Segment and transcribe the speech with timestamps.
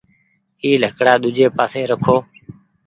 [0.63, 2.15] اي لڪڙآ ۮوجي پآسي رکو